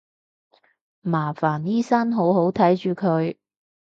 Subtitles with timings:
[1.01, 3.37] 麻煩醫生好好睇住佢